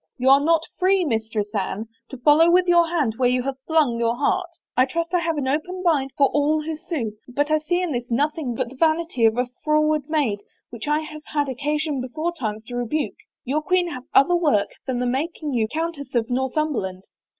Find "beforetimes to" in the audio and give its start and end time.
12.01-12.75